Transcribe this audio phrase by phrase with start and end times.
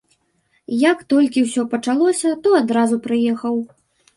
[0.91, 3.65] Як толькі ўсё пачалося, то адразу прыехаў.